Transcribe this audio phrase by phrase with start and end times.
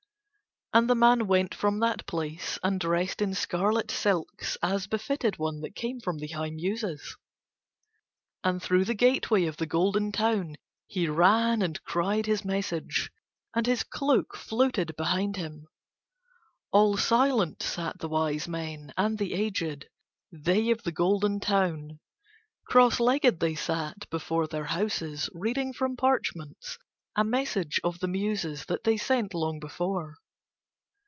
[0.73, 5.59] And the man went from that place and dressed in scarlet silks as befitted one
[5.59, 7.17] that came from the high Muses.
[8.41, 10.55] And through the gateway of the Golden Town
[10.87, 13.11] he ran and cried his message,
[13.53, 15.67] and his cloak floated behind him.
[16.71, 19.89] All silent sat the wise men and the aged,
[20.31, 21.99] they of the Golden Town;
[22.65, 26.77] cross legged they sat before their houses reading from parchments
[27.13, 30.15] a message of the Muses that they sent long before.